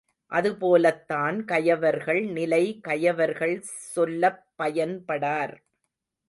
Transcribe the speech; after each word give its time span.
அதுபோலத்தான் 0.31 1.45
கயவர்கள் 1.45 2.21
நிலை 2.29 2.79
கயவர்கள் 2.79 3.55
சொல்லப் 3.93 4.43
பயன்படார். 4.57 5.55